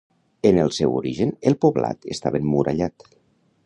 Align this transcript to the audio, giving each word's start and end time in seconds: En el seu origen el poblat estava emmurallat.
En 0.49 0.57
el 0.61 0.71
seu 0.77 0.95
origen 1.01 1.35
el 1.51 1.59
poblat 1.67 2.11
estava 2.17 2.43
emmurallat. 2.45 3.11